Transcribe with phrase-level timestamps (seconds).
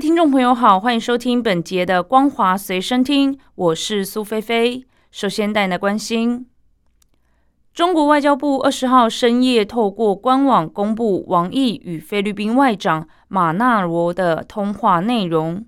[0.00, 4.82] 听众朋友好，欢迎收听本节的《光华随身听》，我是苏菲菲。
[5.10, 6.46] 首先带来关心，
[7.74, 15.66] 中国外交部二十号深夜透过官网公布王毅与菲律宾外长马纳罗的通话内容。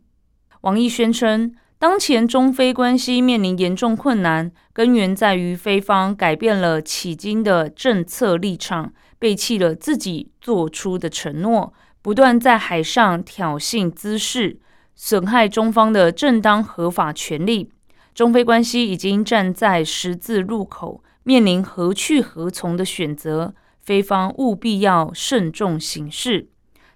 [0.63, 1.55] 王毅宣称。
[1.79, 11.73] 当前中非关系面临严重困难，根源在于菲方改变了迄今的政策立场，背弃了自己做出的承诺，
[12.03, 14.59] 不断在海上挑衅滋事，
[14.95, 17.71] 损害中方的正当合法权利。
[18.13, 26.49] 中非关系已经站在十字路口，面临何去何从的选择，菲方务必要慎重行事。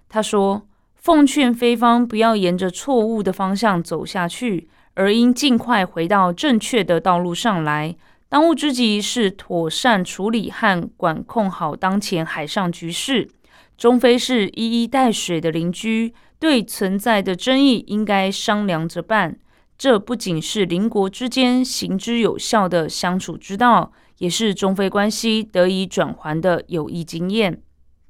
[0.07, 7.95] 他说：“奉劝菲方不要沿着错误的方向走下去。”而应尽快回到正确的道路上来。
[8.29, 13.29] 当务之急是妥善处理和管控好当前海上局势。
[13.77, 19.37] 中非是一衣带水的邻居，对存在的争议应该商量着办。
[19.77, 27.61] 这不仅是邻国之间行之有效的相处之道，也是中非关系得以转圜的有益经验。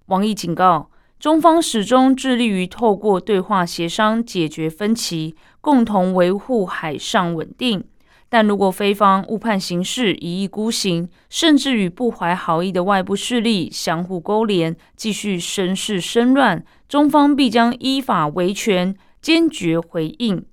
[0.08, 0.90] 王毅警告。
[1.20, 7.84] 中方始终致力于透过对话协商解决分歧，共同维护海上稳定。
[8.30, 20.46] 但如果菲方误判形势，一意孤行，甚至与不怀好意的外部势力相互勾连，继续生事生乱，中方必将依法维权，坚决回应。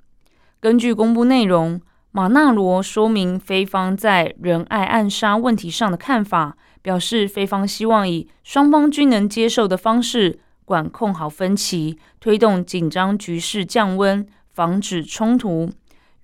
[0.61, 1.80] 根据公布内容，
[2.12, 10.39] 马纳罗说明菲方在仁爱暗杀问题上的看法，表示菲方希望以双方均能接受的方式。
[10.67, 15.70] 管控好分歧，推动紧张局势降温，防止冲突。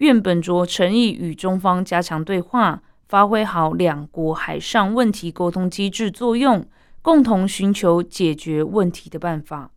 [0.00, 6.66] 愿本着诚意与中方加强对话，发挥好两国海上问题沟通机制作用，
[7.02, 9.70] 共同寻求解决问题的办法。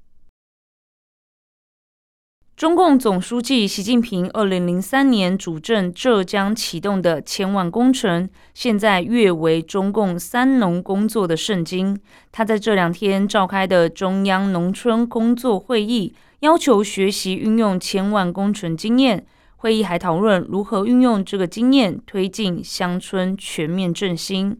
[2.56, 12.00] 中共总书记习近平二零零三年主政浙江启动的千万工程，现在跃为中共“三农”工作的圣经。
[12.32, 19.26] 他在这两天召开的中央农村工作会议，要求学习运用千万工程经验。
[19.64, 24.60] 会议还讨论如何运用这个经验，推进乡村全面振兴。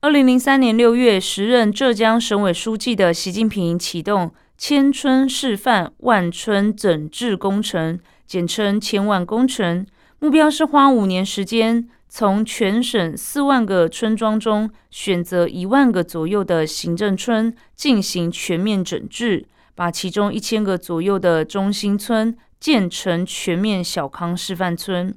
[0.00, 4.30] 二零零三年六月，时任浙江省委书记的习近平启动。
[4.56, 7.98] 千村示范万村整治工程，
[8.28, 9.84] 简称“千万工程”，
[10.20, 25.16] 目标是花五年时间，从全省四万个村庄中选择一万个左右的行政村进行全面整治，把其中一千个左右的中心村建成全面小康示范村。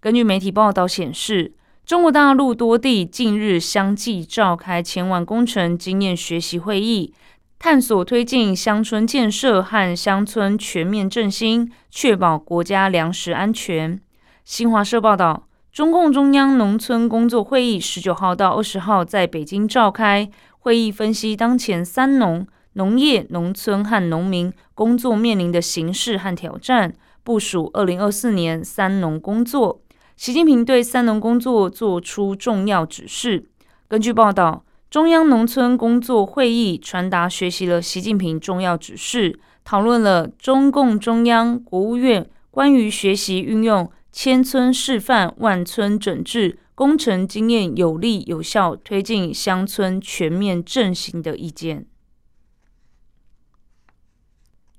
[0.00, 7.12] 根据媒体报道显示，中国大陆多地近日相继召开“千万工程”经验学习会议。
[7.58, 14.00] 探索推进乡村建设和乡村全面振兴，确保国家粮食安全。
[14.46, 20.30] 新华社报道，中共中央农村工作会议十九号到二十号在北京召开
[20.60, 26.92] 会议，分析当前“三农”农业、农村和农民工作面临的形势和挑战，
[27.22, 29.80] 部署二零二四年“三农”工作。
[30.16, 33.46] 习近平对“三农”工作作出重要指示。
[33.88, 34.64] 根据报道。
[34.90, 51.86] 中央农村工作会议传达学习了习近平重要指示，讨论了中共中央、国务院关于学习运用千村示范、万村整治工程经验，有力有效推进乡村全面振兴的意见。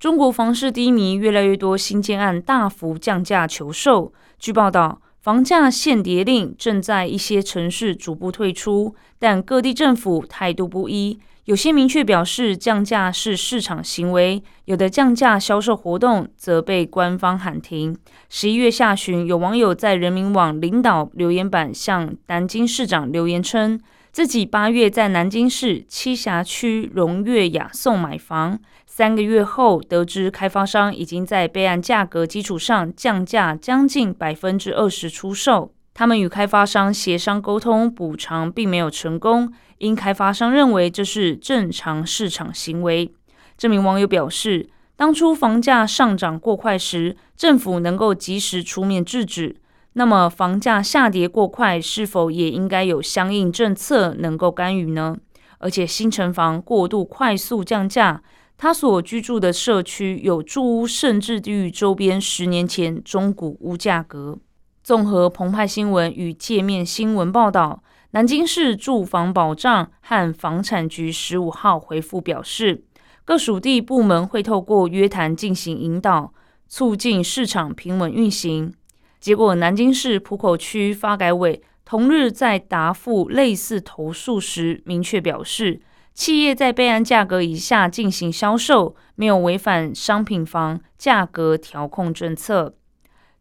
[0.02, 4.12] 中国房市低迷，越来越多新建案大幅降价求售。
[4.36, 5.00] 据报道。
[5.20, 11.16] 房价限跌令正在一些城市逐步退出，但各地政府态度不一。
[11.44, 17.96] 有些明确表示降价是市场行为，有的降价销售活动则被官方喊停。
[18.28, 28.58] 十一月下旬，有网友在人民网领导留言板向南京市长留言称，自己八月在南京市栖霞区荣悦雅颂买房。
[28.94, 35.72] 三个月后，得知开发商已经在备案价格基础上降价将近百分之二十出售。
[35.94, 43.10] 他们与开发商协商沟通补偿，并没有成功，因开发商认为这是正常市场行为。
[43.56, 49.56] 这名网友表示，当初房价上涨过快时，政府能够及时出面制止。
[49.94, 55.16] 那么房价下跌过快，是否也应该有相应政策能够干预呢？
[55.60, 58.20] 而且新城房过度快速降价，
[58.62, 64.38] 他所居住的社区有住屋甚至低于周边十年前中古屋价格。
[64.84, 67.82] 综合澎湃新闻与界面新闻报道，
[68.12, 72.84] 南京市住房保障和房产局十五号回复表示，
[73.24, 76.32] 各属地部门会透过约谈进行引导，
[76.68, 78.72] 促进市场平稳运行。
[79.18, 85.80] 结果，南京市浦口区发改委同日在答复类似投诉时，明确表示，
[86.14, 92.74] 企业在备案价格以下进行销售，没有违反商品房价格调控政策。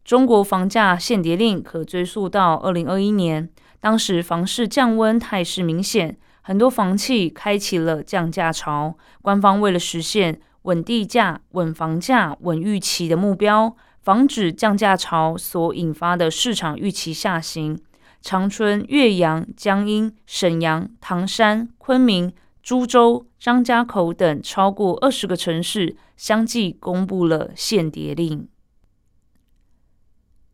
[0.03, 8.97] 中国房价限跌令可追溯到二零二一年，当时房市降温态势明显，很多房企开启了降价潮。
[9.21, 17.77] 官方为了实现稳地价、稳房价、稳预期的目标，防止降价潮所引发的市场预期下行，
[18.21, 28.47] 长春、岳阳、江阴、沈阳、唐山、昆明、株洲、张家口等超过二十个城市相继公布了限跌令。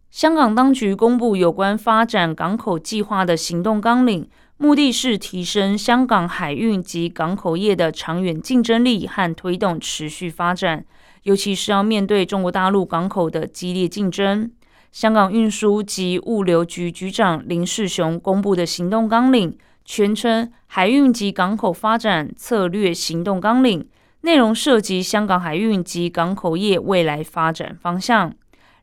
[0.09, 10.85] 香港当局公布有关发展港口计划的行动纲领，目的是提升香港海运及港口业的长远竞争力和推动持续发展，
[11.23, 14.49] 尤其是要面对中国大陆港口的激烈竞争。
[14.91, 19.55] 香港运输及物流局局长林世雄公布的行动纲领，
[19.87, 23.81] 全称《海运及港口发展策略行动纲领》，
[24.21, 28.31] 内容涉及香港海运及港口业未来发展方向。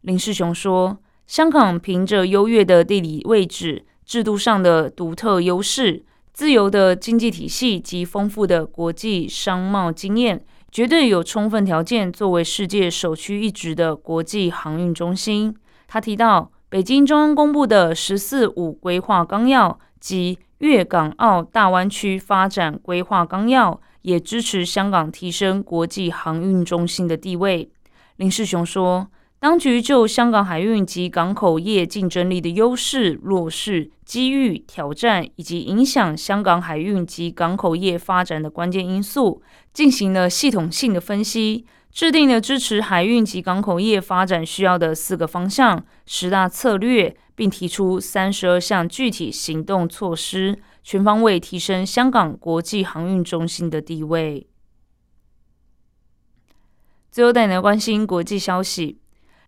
[0.00, 0.98] 林世雄说。
[1.26, 6.04] 香港凭着优越的地理位置、制度上的独特优势、
[6.34, 15.56] 自由的经济体系及丰富的国际商贸经验，绝对有充分条件作为世界首屈一指的国际航运中心。
[15.88, 27.68] 他提到，北京中央公布的“十四五”规划纲要及粤港澳大湾区发展规划纲要，也支持香港提升国际航运中心的地位。
[28.16, 29.08] 林世雄说。
[29.40, 39.42] 当局就香港海运及港口业竞争力的优势、弱势、机遇、挑战，以及影响香港海运及港口业发展的关键因素，
[39.74, 54.46] 进行了系统性的分析，制定了支持海运及港口业发展需要的四个方向、十大策略，并提出三十二项具体行动措施，全方位提升香港国际航运中心的地位。
[57.10, 58.98] 最后带来关心国际消息。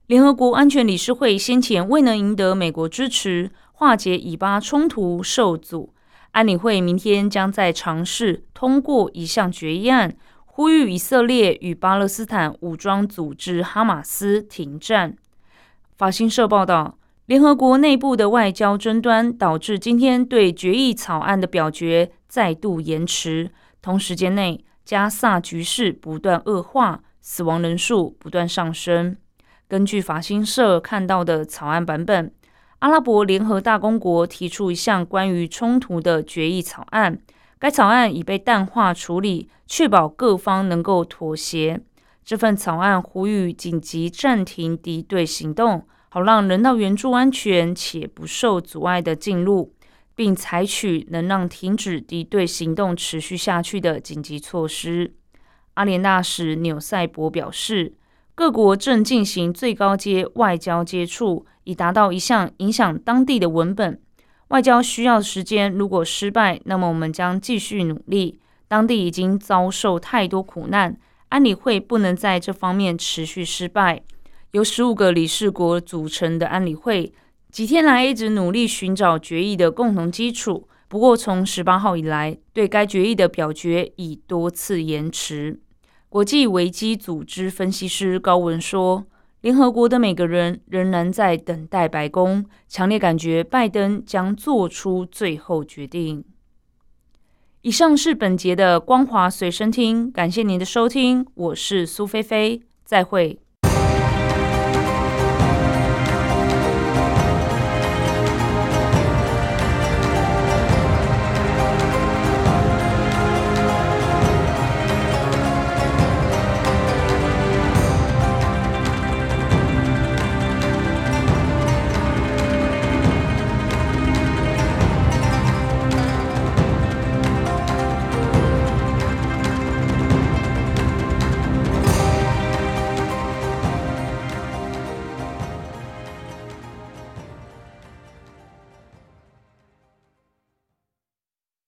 [0.07, 5.93] 联合国安全理事会先前未能赢得美国支持，化解以巴冲突受阻。
[6.31, 15.17] 安理会明天将在尝试通过一项决议案，呼吁以色列与巴勒斯坦武装组织哈马斯停战。
[15.97, 23.51] 法新社报道，联合国内部的外交争端导致今天对决议草案的表决再度延迟。
[23.83, 29.17] 同时间内，加萨局势不断恶化，死亡人数不断上升。
[29.67, 32.33] 根据法新社看到的草案版本，
[32.79, 37.19] 阿拉伯联合大公国提出一项关于冲突的决议草案。
[37.59, 41.81] 该草案已被淡化处理，确保各方能够妥协。
[42.25, 49.73] 这份草案呼吁紧急暂停敌对行动，好让人道援助安全且不受阻碍的进入，
[50.15, 55.15] 并采取能让停止敌对行动持续下去的紧急措施。
[55.75, 57.95] 阿联大使纽塞博表示。
[58.39, 63.99] 各国正进行最高阶外交接触，以达到一项影响当地的文本。
[64.49, 68.39] 外交需要时间，如果失败，那么我们将继续努力。
[68.69, 70.99] 当地已经遭受太多苦难，
[71.31, 74.03] 安理会不能在这方面持续失败。
[74.57, 77.13] 由十五个理事国组成的安理会，
[77.51, 80.67] 几天来一直努力寻找决议的共同基础。
[80.89, 85.61] 不过，从十八号以来，对该决议的表决已多次延迟。
[86.09, 89.05] 国际危机组织分析师高文说
[89.43, 96.25] ：“联合国的每个人仍然在等待白宫，强烈感觉拜登将做出最后决定。”
[97.61, 103.39] 以上是本节的光华随身听，感谢您的收听，我是苏菲菲，再会。